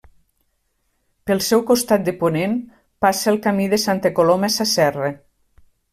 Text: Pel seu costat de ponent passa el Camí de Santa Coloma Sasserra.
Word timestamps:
Pel 1.29 1.41
seu 1.47 1.61
costat 1.67 2.07
de 2.07 2.15
ponent 2.23 2.57
passa 3.07 3.29
el 3.33 3.37
Camí 3.47 3.69
de 3.75 3.79
Santa 3.87 4.13
Coloma 4.21 4.51
Sasserra. 4.59 5.13